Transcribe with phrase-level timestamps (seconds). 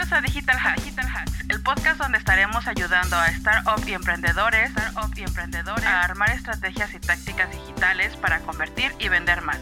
[0.00, 4.70] Bienvenidos a Digital Hacks, Digital Hacks, el podcast donde estaremos ayudando a startup y emprendedores,
[4.70, 9.58] startup y emprendedores a armar estrategias y tácticas digitales para convertir y vender más.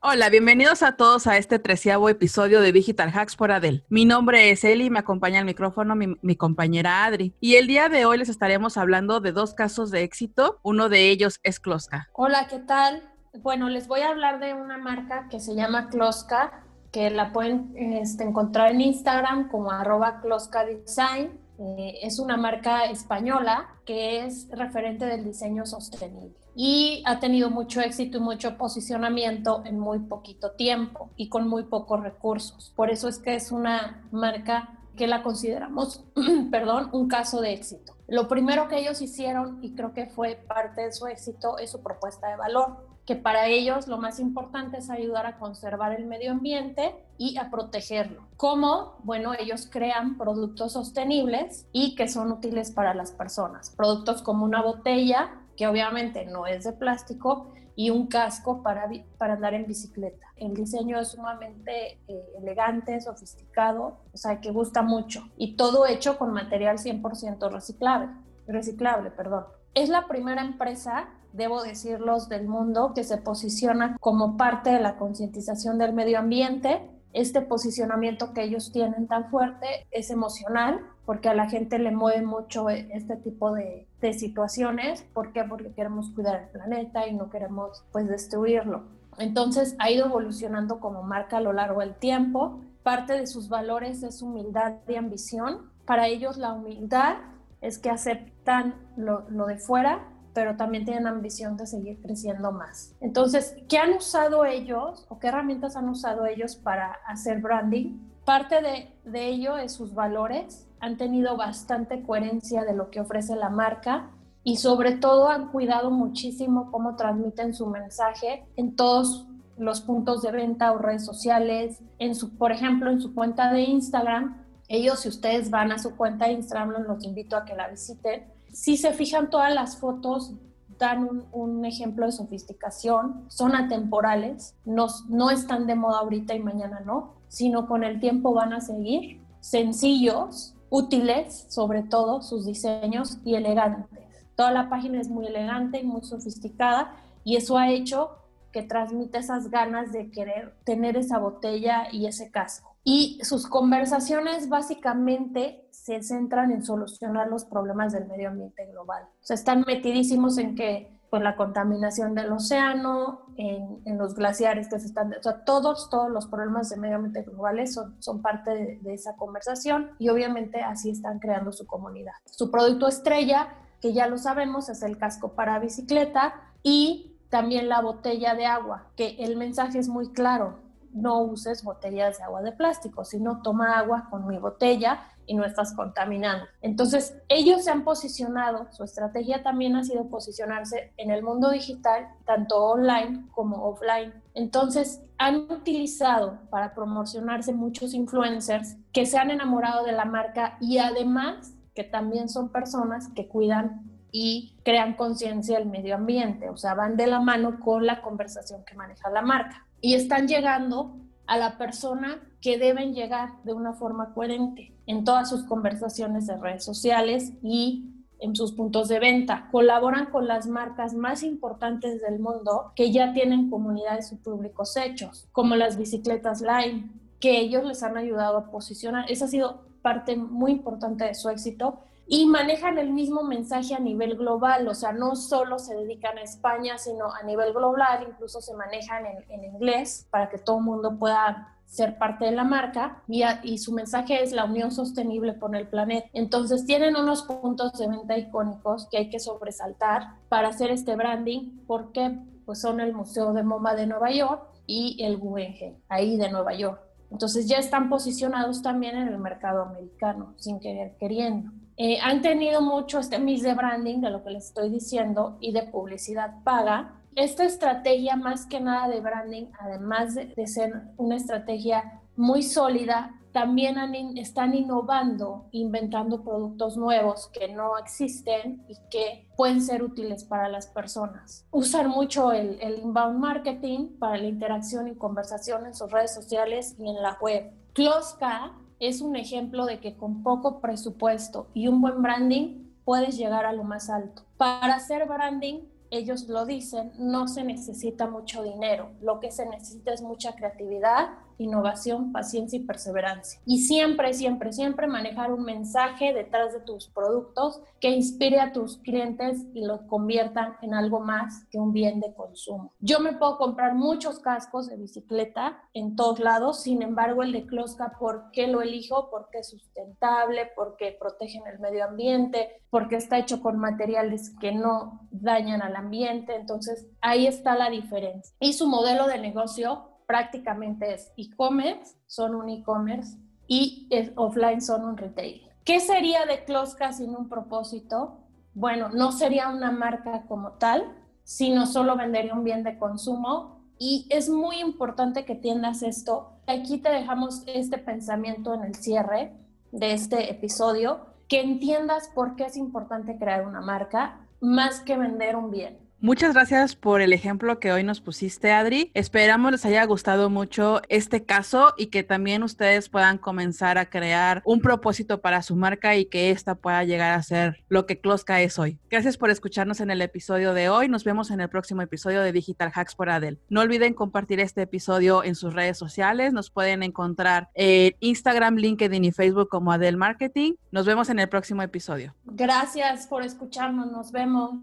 [0.00, 3.84] Hola, bienvenidos a todos a este treceavo episodio de Digital Hacks por Adel.
[3.88, 7.32] Mi nombre es Eli y me acompaña al micrófono mi, mi, compañera Adri.
[7.38, 10.58] Y el día de hoy les estaremos hablando de dos casos de éxito.
[10.64, 12.08] Uno de ellos es Kloska.
[12.14, 13.08] Hola, ¿qué tal?
[13.32, 17.72] Bueno, les voy a hablar de una marca que se llama Kloska que la pueden
[17.76, 21.38] este, encontrar en Instagram como arroba Design.
[21.58, 27.80] Eh, es una marca española que es referente del diseño sostenible y ha tenido mucho
[27.80, 32.72] éxito y mucho posicionamiento en muy poquito tiempo y con muy pocos recursos.
[32.74, 36.04] Por eso es que es una marca que la consideramos,
[36.50, 37.94] perdón, un caso de éxito.
[38.08, 41.80] Lo primero que ellos hicieron, y creo que fue parte de su éxito, es su
[41.82, 46.30] propuesta de valor que para ellos lo más importante es ayudar a conservar el medio
[46.30, 48.22] ambiente y a protegerlo.
[48.36, 48.98] ¿Cómo?
[49.02, 53.70] Bueno, ellos crean productos sostenibles y que son útiles para las personas.
[53.70, 59.34] Productos como una botella, que obviamente no es de plástico, y un casco para, para
[59.34, 60.24] andar en bicicleta.
[60.36, 65.28] El diseño es sumamente eh, elegante, sofisticado, o sea, que gusta mucho.
[65.36, 68.12] Y todo hecho con material 100% reciclable,
[68.46, 69.46] reciclable, perdón.
[69.74, 74.96] Es la primera empresa debo decirlos, del mundo que se posiciona como parte de la
[74.96, 76.80] concientización del medio ambiente.
[77.12, 82.22] Este posicionamiento que ellos tienen tan fuerte es emocional porque a la gente le mueve
[82.22, 85.02] mucho este tipo de, situaciones.
[85.12, 85.44] ¿Por qué?
[85.44, 88.84] Porque queremos cuidar el planeta y no queremos pues destruirlo.
[89.18, 92.60] Entonces ha ido evolucionando como marca a lo largo del tiempo.
[92.82, 95.70] Parte de sus valores es humildad y ambición.
[95.84, 97.16] Para ellos la humildad
[97.60, 102.94] es que aceptan lo, lo de fuera pero también tienen ambición de seguir creciendo más.
[103.00, 107.98] Entonces, ¿qué han usado ellos o qué herramientas han usado ellos para hacer branding?
[108.24, 113.34] Parte de, de ello es sus valores, han tenido bastante coherencia de lo que ofrece
[113.36, 114.10] la marca
[114.44, 119.26] y sobre todo han cuidado muchísimo cómo transmiten su mensaje en todos
[119.58, 123.62] los puntos de venta o redes sociales, en su, por ejemplo, en su cuenta de
[123.62, 124.42] Instagram.
[124.70, 128.24] Ellos, si ustedes van a su cuenta de Instagram, los invito a que la visiten
[128.52, 130.34] si se fijan todas las fotos,
[130.78, 134.88] dan un, ejemplo de sofisticación, son atemporales, no,
[135.30, 140.54] están de moda ahorita y mañana no, sino con el tiempo van a seguir, sencillos,
[140.70, 144.00] útiles, sobre todo sus diseños y elegantes.
[144.36, 148.16] Toda la página es muy elegante y muy sofisticada y eso ha hecho
[148.50, 152.69] que transmite esas ganas de querer tener esa botella y ese casco.
[152.84, 159.04] Y sus conversaciones básicamente se centran en solucionar los problemas del medio ambiente global.
[159.04, 164.78] O sea, están metidísimos en que pues la contaminación del océano, en, los glaciares que
[164.78, 168.94] se están, o sea, todos, todos los problemas del medio ambiente globales son, parte de,
[168.94, 172.12] esa conversación y obviamente así están creando su comunidad.
[172.26, 173.48] Su producto estrella,
[173.80, 178.86] que ya lo sabemos, es el casco para bicicleta y también la botella de agua,
[178.96, 180.58] que el mensaje es muy claro,
[180.92, 185.44] no uses botellas de agua de plástico, sino toma agua con mi botella y no
[185.44, 186.44] estás contaminando.
[186.60, 192.08] Entonces, ellos se han posicionado, su estrategia también ha sido posicionarse en el mundo digital,
[192.26, 194.12] tanto online como offline.
[194.34, 200.78] Entonces, han utilizado para promocionarse muchos influencers que se han enamorado de la marca y
[200.78, 206.74] además que también son personas que cuidan y crean conciencia del medio ambiente, o sea,
[206.74, 210.96] van de la mano con la conversación que maneja la marca y están llegando
[211.26, 216.36] a la persona que deben llegar de una forma coherente en todas sus conversaciones de
[216.36, 217.86] redes sociales y
[218.18, 219.48] en sus puntos de venta.
[219.50, 225.28] Colaboran con las marcas más importantes del mundo que ya tienen comunidades y públicos hechos,
[225.32, 229.10] como las bicicletas Lime, que ellos les han ayudado a posicionar.
[229.10, 231.80] Esa ha sido parte muy importante de su éxito
[232.12, 236.22] y manejan el mismo mensaje a nivel global, o sea, no solo se dedican a
[236.22, 240.98] España, sino a nivel global, incluso se manejan en, inglés para que todo el mundo
[240.98, 245.54] pueda ser parte de la marca y, y, su mensaje es la unión sostenible con
[245.54, 246.08] el planeta.
[246.12, 251.60] Entonces tienen unos puntos de venta icónicos que hay que sobresaltar para hacer este branding
[251.68, 256.28] porque pues son el Museo de MoMA de Nueva York y el Guggenheim, ahí de
[256.28, 256.80] Nueva York.
[257.12, 261.52] Entonces ya están posicionados también en el mercado americano, sin querer queriendo.
[261.82, 265.52] Eh, han tenido mucho este mix de branding, de lo que les estoy diciendo, y
[265.52, 267.00] de publicidad paga.
[267.16, 273.18] Esta estrategia, más que nada de branding, además de, de ser una estrategia muy sólida,
[273.32, 273.78] también
[274.18, 280.66] están innovando, inventando productos nuevos que no existen y que pueden ser útiles para las
[280.66, 281.46] personas.
[281.50, 286.76] Usan mucho el, el, inbound marketing para la interacción y conversación en sus redes sociales
[286.78, 287.50] y en la web.
[287.72, 293.44] Closca es un ejemplo de que con poco presupuesto y un buen branding puedes llegar
[293.44, 294.22] a lo más alto.
[294.36, 295.60] Para hacer branding
[295.90, 301.10] ellos lo dicen, no se necesita mucho dinero, lo que se necesita es mucha creatividad,
[301.42, 303.40] innovación, paciencia y perseverancia.
[303.46, 308.78] Y siempre, siempre, siempre manejar un mensaje detrás de tus productos que inspire a tus
[308.78, 312.72] clientes y los conviertan en algo más que un bien de consumo.
[312.80, 317.46] Yo me puedo comprar muchos cascos de bicicleta en todos lados, sin embargo el de
[317.46, 319.08] Closca, ¿por qué lo elijo?
[319.10, 325.08] Porque es sustentable, porque protegen el medio ambiente, porque está hecho con materiales que no
[325.10, 328.34] dañan al ambiente, entonces ahí está la diferencia.
[328.40, 333.16] Y su modelo de negocio prácticamente es e-commerce, son un e-commerce
[333.46, 335.40] y offline son un retail.
[335.64, 338.18] ¿Qué sería de Closca sin un propósito?
[338.52, 340.82] Bueno, no sería una marca como tal,
[341.22, 346.32] sino solo vendería un bien de consumo y es muy importante que entiendas esto.
[346.48, 349.32] Aquí te dejamos este pensamiento en el cierre
[349.70, 355.36] de este episodio, que entiendas por qué es importante crear una marca más que vender
[355.36, 355.78] un bien.
[356.02, 358.90] Muchas gracias por el ejemplo que hoy nos pusiste, Adri.
[358.94, 364.40] Esperamos les haya gustado mucho este caso y que también ustedes puedan comenzar a crear
[364.46, 368.40] un propósito para su marca y que ésta pueda llegar a ser lo que Closca
[368.40, 368.78] es hoy.
[368.88, 370.88] Gracias por escucharnos en el episodio de hoy.
[370.88, 373.38] Nos vemos en el próximo episodio de Digital Hacks por Adel.
[373.50, 376.32] No olviden compartir este episodio en sus redes sociales.
[376.32, 380.54] Nos pueden encontrar en Instagram, LinkedIn y Facebook como Adel Marketing.
[380.70, 382.14] Nos vemos en el próximo episodio.
[382.24, 383.92] Gracias por escucharnos.
[383.92, 384.62] Nos vemos.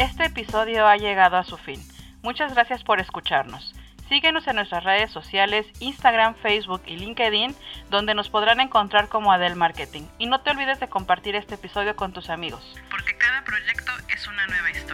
[0.00, 1.78] Este episodio ha llegado a su fin.
[2.22, 3.74] Muchas gracias por escucharnos.
[4.08, 7.54] Síguenos en nuestras redes sociales, Instagram, Facebook y LinkedIn,
[7.90, 10.04] donde nos podrán encontrar como Adel Marketing.
[10.16, 12.62] Y no te olvides de compartir este episodio con tus amigos.
[12.90, 14.89] Porque cada proyecto es una nueva historia.